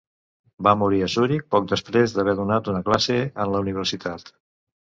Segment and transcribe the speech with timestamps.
[0.67, 4.35] Va morir a Zuric, poc després d'haver donat una classe en la Universitat.